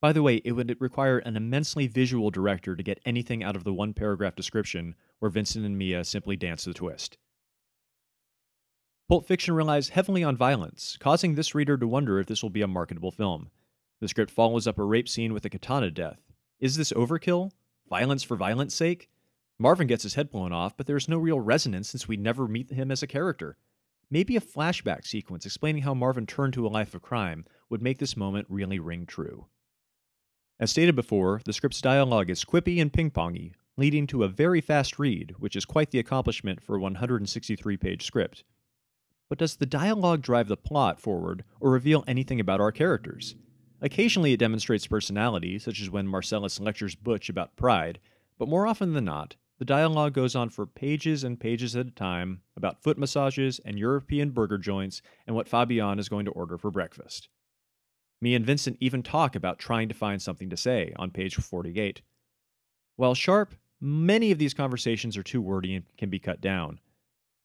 By 0.00 0.14
the 0.14 0.22
way, 0.22 0.36
it 0.36 0.52
would 0.52 0.74
require 0.80 1.18
an 1.18 1.36
immensely 1.36 1.86
visual 1.86 2.30
director 2.30 2.74
to 2.74 2.82
get 2.82 3.00
anything 3.04 3.42
out 3.42 3.56
of 3.56 3.64
the 3.64 3.74
one 3.74 3.92
paragraph 3.92 4.36
description 4.36 4.94
where 5.18 5.30
Vincent 5.30 5.66
and 5.66 5.76
Mia 5.76 6.02
simply 6.02 6.36
dance 6.36 6.64
the 6.64 6.72
twist. 6.72 7.18
Pulp 9.08 9.24
Fiction 9.24 9.54
relies 9.54 9.90
heavily 9.90 10.24
on 10.24 10.36
violence, 10.36 10.96
causing 10.98 11.36
this 11.36 11.54
reader 11.54 11.76
to 11.76 11.86
wonder 11.86 12.18
if 12.18 12.26
this 12.26 12.42
will 12.42 12.50
be 12.50 12.62
a 12.62 12.66
marketable 12.66 13.12
film. 13.12 13.50
The 14.00 14.08
script 14.08 14.32
follows 14.32 14.66
up 14.66 14.80
a 14.80 14.82
rape 14.82 15.08
scene 15.08 15.32
with 15.32 15.44
a 15.44 15.48
katana 15.48 15.92
death. 15.92 16.18
Is 16.58 16.76
this 16.76 16.90
overkill? 16.90 17.52
Violence 17.88 18.24
for 18.24 18.36
violence 18.36 18.74
sake? 18.74 19.08
Marvin 19.60 19.86
gets 19.86 20.02
his 20.02 20.14
head 20.14 20.28
blown 20.28 20.52
off, 20.52 20.76
but 20.76 20.88
there's 20.88 21.08
no 21.08 21.18
real 21.18 21.38
resonance 21.38 21.88
since 21.88 22.08
we 22.08 22.16
never 22.16 22.48
meet 22.48 22.72
him 22.72 22.90
as 22.90 23.00
a 23.00 23.06
character. 23.06 23.56
Maybe 24.10 24.34
a 24.34 24.40
flashback 24.40 25.06
sequence 25.06 25.46
explaining 25.46 25.82
how 25.82 25.94
Marvin 25.94 26.26
turned 26.26 26.54
to 26.54 26.66
a 26.66 26.68
life 26.68 26.92
of 26.92 27.00
crime 27.00 27.44
would 27.70 27.82
make 27.82 27.98
this 27.98 28.16
moment 28.16 28.48
really 28.50 28.80
ring 28.80 29.06
true. 29.06 29.46
As 30.58 30.72
stated 30.72 30.96
before, 30.96 31.40
the 31.44 31.52
script's 31.52 31.80
dialogue 31.80 32.28
is 32.28 32.44
quippy 32.44 32.82
and 32.82 32.92
ping 32.92 33.12
pongy, 33.12 33.52
leading 33.76 34.08
to 34.08 34.24
a 34.24 34.28
very 34.28 34.60
fast 34.60 34.98
read, 34.98 35.36
which 35.38 35.54
is 35.54 35.64
quite 35.64 35.92
the 35.92 36.00
accomplishment 36.00 36.60
for 36.60 36.74
a 36.74 36.80
163 36.80 37.76
page 37.76 38.04
script. 38.04 38.42
But 39.28 39.38
does 39.38 39.56
the 39.56 39.66
dialogue 39.66 40.22
drive 40.22 40.48
the 40.48 40.56
plot 40.56 41.00
forward 41.00 41.44
or 41.60 41.70
reveal 41.70 42.04
anything 42.06 42.38
about 42.38 42.60
our 42.60 42.72
characters? 42.72 43.34
Occasionally 43.80 44.32
it 44.32 44.38
demonstrates 44.38 44.86
personality, 44.86 45.58
such 45.58 45.80
as 45.80 45.90
when 45.90 46.06
Marcellus 46.06 46.60
lectures 46.60 46.94
Butch 46.94 47.28
about 47.28 47.56
pride, 47.56 47.98
but 48.38 48.48
more 48.48 48.66
often 48.66 48.92
than 48.92 49.04
not, 49.04 49.36
the 49.58 49.64
dialogue 49.64 50.12
goes 50.12 50.36
on 50.36 50.50
for 50.50 50.66
pages 50.66 51.24
and 51.24 51.40
pages 51.40 51.74
at 51.74 51.86
a 51.86 51.90
time 51.90 52.42
about 52.56 52.82
foot 52.82 52.98
massages 52.98 53.60
and 53.64 53.78
European 53.78 54.30
burger 54.30 54.58
joints 54.58 55.00
and 55.26 55.34
what 55.34 55.48
Fabienne 55.48 55.98
is 55.98 56.08
going 56.08 56.26
to 56.26 56.30
order 56.32 56.58
for 56.58 56.70
breakfast. 56.70 57.28
Mia 58.20 58.36
and 58.36 58.46
Vincent 58.46 58.76
even 58.80 59.02
talk 59.02 59.34
about 59.34 59.58
trying 59.58 59.88
to 59.88 59.94
find 59.94 60.20
something 60.20 60.50
to 60.50 60.56
say 60.56 60.92
on 60.96 61.10
page 61.10 61.36
48. 61.36 62.02
While 62.96 63.14
sharp, 63.14 63.54
many 63.80 64.30
of 64.30 64.38
these 64.38 64.54
conversations 64.54 65.16
are 65.16 65.22
too 65.22 65.40
wordy 65.40 65.74
and 65.74 65.84
can 65.98 66.10
be 66.10 66.18
cut 66.18 66.40
down. 66.40 66.80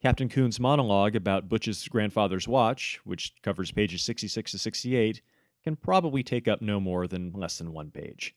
Captain 0.01 0.29
Koons' 0.29 0.59
monologue 0.59 1.15
about 1.15 1.47
Butch's 1.47 1.87
grandfather's 1.87 2.47
watch, 2.47 2.99
which 3.03 3.33
covers 3.43 3.71
pages 3.71 4.01
66 4.01 4.51
to 4.51 4.57
68, 4.57 5.21
can 5.63 5.75
probably 5.75 6.23
take 6.23 6.47
up 6.47 6.59
no 6.59 6.79
more 6.79 7.07
than 7.07 7.31
less 7.33 7.59
than 7.59 7.71
one 7.71 7.91
page. 7.91 8.33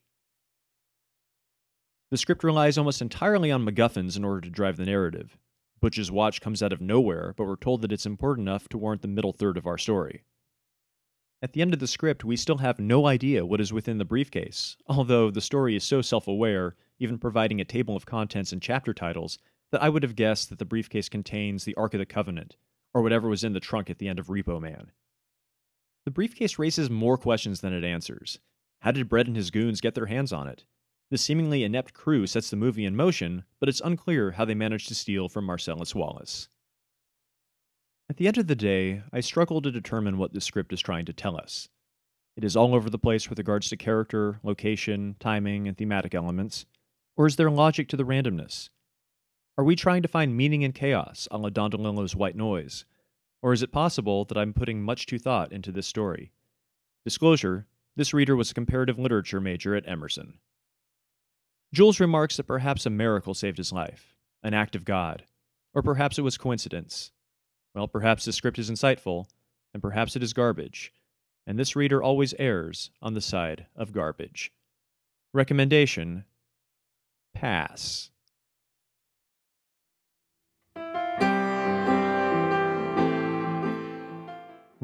The 2.11 2.19
script 2.19 2.45
relies 2.45 2.77
almost 2.77 3.01
entirely 3.01 3.51
on 3.51 3.65
MacGuffins 3.65 4.15
in 4.15 4.25
order 4.25 4.43
to 4.43 4.51
drive 4.51 4.77
the 4.77 4.85
narrative. 4.85 5.39
Butch's 5.81 6.11
watch 6.11 6.43
comes 6.43 6.63
out 6.63 6.73
of 6.73 6.83
nowhere, 6.83 7.33
but 7.37 7.47
we're 7.47 7.57
told 7.57 7.81
that 7.81 7.93
it's 7.93 8.07
important 8.07 8.47
enough 8.47 8.69
to 8.69 8.79
warrant 8.79 9.01
the 9.01 9.09
middle 9.09 9.33
third 9.33 9.57
of 9.57 9.67
our 9.67 9.79
story. 9.79 10.23
At 11.41 11.55
the 11.55 11.63
end 11.63 11.73
of 11.73 11.81
the 11.81 11.87
script, 11.87 12.25
we 12.25 12.37
still 12.37 12.59
have 12.59 12.79
no 12.79 13.07
idea 13.07 13.45
what 13.45 13.61
is 13.61 13.73
within 13.73 13.97
the 13.97 14.05
briefcase, 14.05 14.77
although 14.87 15.31
the 15.31 15.41
story 15.41 15.77
is 15.77 15.85
so 15.85 16.03
self 16.03 16.29
aware, 16.29 16.77
even 16.99 17.19
providing 17.19 17.61
a 17.61 17.65
table 17.65 17.97
of 17.97 18.07
contents 18.07 18.53
and 18.53 18.63
chapter 18.63 18.93
titles, 18.93 19.39
that 19.75 19.83
I 19.83 19.89
would 19.89 20.05
have 20.05 20.15
guessed 20.15 20.51
that 20.51 20.61
the 20.61 20.65
briefcase 20.65 21.09
contains 21.09 21.65
the 21.65 21.75
Ark 21.75 21.95
of 21.95 21.99
the 21.99 22.07
Covenant, 22.07 22.55
or 22.95 23.03
whatever 23.03 23.29
was 23.29 23.43
in 23.43 23.55
the 23.55 23.61
trunk 23.61 23.91
at 23.91 23.99
the 23.99 24.07
end 24.07 24.21
of 24.21 24.29
Repo 24.29 24.61
Man. 24.61 24.93
The 26.05 26.13
briefcase 26.13 26.61
raises 26.61 26.89
more 26.89 27.19
questions 27.19 27.61
than 27.61 27.73
it 27.73 27.83
answers. 27.83 28.39
How 28.83 28.93
did 28.93 29.09
Brett 29.09 29.27
and 29.27 29.35
his 29.35 29.51
goons 29.51 29.81
get 29.81 29.97
their 29.97 30.07
hands 30.07 30.33
on 30.33 30.47
it? 30.47 30.65
The 31.11 31.19
seemingly 31.19 31.65
inept 31.65 31.93
crew 31.93 32.25
sets 32.29 32.51
the 32.51 32.57
movie 32.57 32.85
in 32.85 32.95
motion, 32.95 33.43
but 33.59 33.69
it's 33.69 33.81
unclear 33.81 34.31
how 34.31 34.45
they 34.45 34.55
managed 34.55 34.87
to 34.89 34.95
steal 34.95 35.29
from 35.29 35.45
Marcellus 35.45 35.93
Wallace. 35.93 36.49
At 38.09 38.19
the 38.19 38.29
end 38.29 38.39
of 38.39 38.47
the 38.47 38.55
day, 38.55 39.03
I 39.13 39.19
struggle 39.19 39.61
to 39.61 39.73
determine 39.73 40.19
what 40.19 40.33
this 40.33 40.45
script 40.45 40.73
is 40.73 40.81
trying 40.81 41.07
to 41.07 41.13
tell 41.13 41.37
us. 41.37 41.69
It 42.37 42.45
is 42.45 42.55
all 42.55 42.77
over 42.77 42.89
the 42.89 42.97
place 42.97 43.29
with 43.29 43.41
regards 43.41 43.69
to 43.71 43.77
character, 43.77 44.39
location, 44.45 45.17
timing, 45.19 45.67
and 45.67 45.77
thematic 45.77 46.15
elements. 46.15 46.65
Or 47.17 47.27
is 47.27 47.35
there 47.35 47.51
logic 47.51 47.89
to 47.89 47.97
the 47.97 48.05
randomness? 48.05 48.69
Are 49.57 49.65
we 49.65 49.77
trying 49.77 50.03
to 50.03 50.09
find 50.09 50.37
meaning 50.37 50.63
in 50.63 50.73
chaos, 50.73 51.29
a 51.31 51.39
la 51.39 51.49
Don 51.49 51.71
DeLillo's 51.71 52.17
White 52.17 52.37
Noise? 52.37 52.85
Or 53.43 53.53
is 53.53 53.63
it 53.63 53.73
possible 53.73 54.25
that 54.25 54.39
I'm 54.39 54.53
putting 54.53 54.83
much 54.83 55.07
too 55.07 55.19
thought 55.19 55.53
into 55.53 55.71
this 55.71 55.87
story? 55.87 56.33
Disclosure 57.05 57.67
this 57.97 58.13
reader 58.13 58.35
was 58.35 58.51
a 58.51 58.55
comparative 58.55 58.99
literature 58.99 59.41
major 59.41 59.77
at 59.77 59.89
Emerson. 59.89 60.39
Jules 61.73 62.01
remarks 62.01 62.37
that 62.37 62.45
perhaps 62.45 62.87
a 62.87 62.91
miracle 62.91 63.35
saved 63.35 63.59
his 63.59 63.73
life, 63.73 64.17
an 64.43 64.55
act 64.55 64.75
of 64.75 64.85
God, 64.85 65.25
or 65.73 65.83
perhaps 65.83 66.19
it 66.19 66.23
was 66.23 66.37
coincidence, 66.37 67.13
well, 67.75 67.89
perhaps 67.89 68.25
the 68.25 68.33
script 68.33 68.59
is 68.59 68.71
insightful, 68.71 69.27
and 69.73 69.83
perhaps 69.83 70.15
it 70.15 70.23
is 70.23 70.33
garbage, 70.33 70.93
and 71.47 71.59
this 71.59 71.75
reader 71.75 72.03
always 72.03 72.35
errs 72.39 72.91
on 73.03 73.15
the 73.15 73.21
side 73.21 73.67
of 73.75 73.93
garbage. 73.93 74.53
Recommendation 75.33 76.25
Pass. 77.35 78.11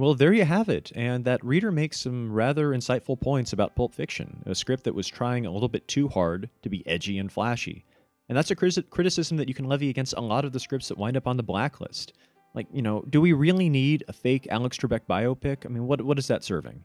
Well, 0.01 0.15
there 0.15 0.33
you 0.33 0.47
have 0.47 0.71
it. 0.71 0.91
And 0.95 1.27
that 1.27 1.45
reader 1.45 1.71
makes 1.71 2.01
some 2.01 2.33
rather 2.33 2.71
insightful 2.71 3.21
points 3.21 3.53
about 3.53 3.77
Pulp 3.77 3.95
Fiction, 3.95 4.43
a 4.47 4.55
script 4.55 4.85
that 4.85 4.95
was 4.95 5.07
trying 5.07 5.45
a 5.45 5.51
little 5.51 5.69
bit 5.69 5.87
too 5.89 6.09
hard 6.09 6.49
to 6.63 6.71
be 6.71 6.87
edgy 6.87 7.19
and 7.19 7.31
flashy. 7.31 7.85
And 8.31 8.39
that's 8.39 8.51
a 8.51 8.57
criticism 8.57 9.37
that 9.37 9.47
you 9.47 9.53
can 9.53 9.67
levy 9.67 9.91
against 9.91 10.15
a 10.17 10.21
lot 10.23 10.47
of 10.47 10.53
the 10.53 10.59
scripts 10.59 10.89
that 10.89 10.97
wind 10.97 11.19
up 11.19 11.27
on 11.27 11.37
the 11.37 11.43
blacklist. 11.43 12.15
Like, 12.55 12.67
you 12.73 12.81
know, 12.81 13.05
do 13.11 13.21
we 13.21 13.35
really 13.35 13.69
need 13.69 14.03
a 14.09 14.15
fake 14.15 14.49
Alex 14.51 14.79
Trebek 14.79 15.01
biopic? 15.07 15.67
I 15.67 15.69
mean, 15.69 15.87
what 15.87 16.01
what 16.01 16.19
is 16.19 16.29
that 16.29 16.45
serving? 16.45 16.83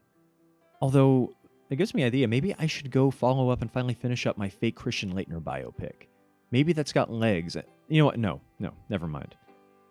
Although 0.82 1.34
it 1.70 1.76
gives 1.76 1.94
me 1.94 2.02
an 2.02 2.08
idea. 2.08 2.28
Maybe 2.28 2.54
I 2.58 2.66
should 2.66 2.90
go 2.90 3.10
follow 3.10 3.48
up 3.48 3.62
and 3.62 3.72
finally 3.72 3.94
finish 3.94 4.26
up 4.26 4.36
my 4.36 4.50
fake 4.50 4.76
Christian 4.76 5.14
Laettner 5.14 5.42
biopic. 5.42 6.08
Maybe 6.50 6.74
that's 6.74 6.92
got 6.92 7.10
legs. 7.10 7.56
You 7.88 8.00
know 8.00 8.04
what? 8.04 8.18
No, 8.18 8.42
no, 8.58 8.74
never 8.90 9.06
mind. 9.06 9.34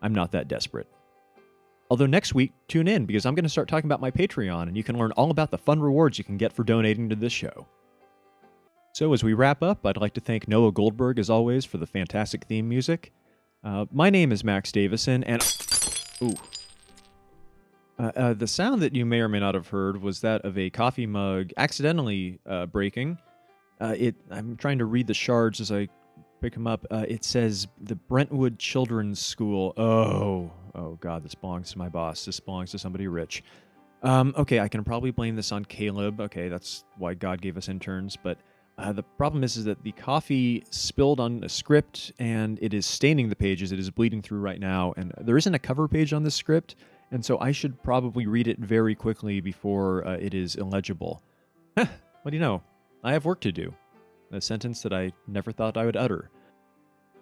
I'm 0.04 0.14
not 0.14 0.32
that 0.34 0.48
desperate. 0.48 0.88
Although 1.90 2.08
next 2.08 2.34
week, 2.34 2.52
tune 2.68 2.88
in 2.88 3.06
because 3.06 3.26
I'm 3.26 3.36
going 3.36 3.44
to 3.44 3.50
start 3.50 3.68
talking 3.68 3.88
about 3.88 4.02
my 4.02 4.12
Patreon 4.12 4.64
and 4.64 4.76
you 4.76 4.84
can 4.84 4.98
learn 4.98 5.12
all 5.12 5.30
about 5.30 5.52
the 5.52 5.58
fun 5.58 5.80
rewards 5.80 6.18
you 6.18 6.24
can 6.24 6.38
get 6.38 6.52
for 6.52 6.64
donating 6.64 7.10
to 7.10 7.16
this 7.16 7.34
show. 7.34 7.68
So, 8.94 9.12
as 9.14 9.24
we 9.24 9.34
wrap 9.34 9.62
up, 9.62 9.86
I'd 9.86 9.98
like 9.98 10.14
to 10.14 10.22
thank 10.22 10.48
Noah 10.48 10.72
Goldberg, 10.72 11.20
as 11.20 11.30
always, 11.30 11.66
for 11.66 11.78
the 11.78 11.86
fantastic 11.86 12.46
theme 12.46 12.70
music. 12.70 13.12
Uh, 13.62 13.86
my 13.92 14.10
name 14.10 14.32
is 14.32 14.44
Max 14.44 14.72
Davison, 14.72 15.24
and 15.26 15.44
ooh, 16.22 16.34
uh, 18.00 18.12
uh, 18.16 18.34
the 18.34 18.48
sound 18.48 18.82
that 18.82 18.96
you 18.96 19.06
may 19.06 19.20
or 19.20 19.28
may 19.28 19.40
not 19.40 19.54
have 19.54 19.68
heard 19.68 20.02
was 20.02 20.22
that 20.22 20.42
of 20.46 20.58
a 20.58 20.70
coffee 20.70 21.06
mug 21.06 21.52
accidentally 21.58 22.40
uh, 22.46 22.66
breaking. 22.66 23.18
Uh, 23.82 23.96
it. 23.98 24.16
I'm 24.32 24.56
trying 24.56 24.78
to 24.80 24.86
read 24.86 25.08
the 25.08 25.14
shards 25.14 25.60
as 25.60 25.72
I 25.72 25.90
pick 26.42 26.54
them 26.54 26.68
up. 26.68 26.86
Uh, 26.92 27.06
it 27.08 27.24
says 27.24 27.68
the 27.82 27.96
Brentwood 27.96 28.60
Children's 28.60 29.20
School. 29.20 29.74
Oh, 29.78 30.52
oh 30.76 30.98
God, 31.02 31.24
this 31.24 31.36
belongs 31.36 31.72
to 31.72 31.78
my 31.78 31.90
boss. 31.90 32.26
This 32.26 32.40
belongs 32.40 32.72
to 32.72 32.80
somebody 32.80 33.08
rich. 33.08 33.44
Um, 34.04 34.34
okay, 34.38 34.60
I 34.60 34.68
can 34.68 34.84
probably 34.84 35.12
blame 35.12 35.36
this 35.36 35.52
on 35.52 35.66
Caleb. 35.66 36.22
Okay, 36.22 36.48
that's 36.48 36.84
why 36.98 37.14
God 37.14 37.42
gave 37.42 37.58
us 37.58 37.70
interns, 37.70 38.18
but 38.22 38.38
uh, 38.78 38.92
the 38.92 39.04
problem 39.04 39.44
is, 39.44 39.56
is 39.58 39.66
that 39.66 39.82
the 39.84 39.94
coffee 39.94 40.64
spilled 40.70 41.20
on 41.20 41.44
a 41.44 41.50
script 41.50 42.12
and 42.20 42.60
it 42.62 42.74
is 42.74 42.86
staining 42.86 43.30
the 43.30 43.36
pages. 43.36 43.72
It 43.72 43.80
is 43.80 43.90
bleeding 43.90 44.22
through 44.22 44.40
right 44.40 44.60
now, 44.60 44.94
and 44.98 45.14
there 45.22 45.38
isn't 45.38 45.54
a 45.54 45.60
cover 45.60 45.88
page 45.88 46.12
on 46.14 46.24
this 46.24 46.36
script, 46.36 46.76
and 47.12 47.24
so 47.24 47.40
I 47.40 47.52
should 47.52 47.82
probably 47.84 48.28
read 48.28 48.48
it 48.48 48.60
very 48.60 48.94
quickly 48.94 49.40
before 49.40 50.06
uh, 50.06 50.18
it 50.18 50.34
is 50.34 50.56
illegible. 50.56 51.22
what 51.76 51.88
do 52.26 52.34
you 52.34 52.40
know? 52.40 52.62
I 53.04 53.14
have 53.14 53.26
work 53.26 53.40
to 53.42 53.52
do. 53.52 53.74
A 54.36 54.42
sentence 54.42 54.82
that 54.82 54.92
I 54.92 55.14
never 55.28 55.54
thought 55.54 55.78
I 55.78 55.86
would 55.86 55.96
utter. 55.96 56.30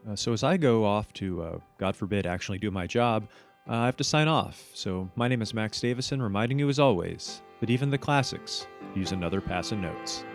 Uh, 0.09 0.15
so 0.15 0.33
as 0.33 0.43
I 0.43 0.57
go 0.57 0.83
off 0.83 1.13
to, 1.13 1.43
uh, 1.43 1.57
God 1.77 1.95
forbid, 1.95 2.25
actually 2.25 2.57
do 2.57 2.71
my 2.71 2.87
job, 2.87 3.27
uh, 3.69 3.75
I 3.75 3.85
have 3.85 3.97
to 3.97 4.03
sign 4.03 4.27
off. 4.27 4.65
So, 4.73 5.07
my 5.15 5.27
name 5.27 5.43
is 5.43 5.53
Max 5.53 5.79
Davison, 5.79 6.23
reminding 6.23 6.57
you 6.57 6.69
as 6.69 6.79
always 6.79 7.43
that 7.59 7.69
even 7.69 7.91
the 7.91 7.99
classics 7.99 8.65
use 8.95 9.11
another 9.11 9.41
pass 9.41 9.71
of 9.71 9.77
notes. 9.77 10.25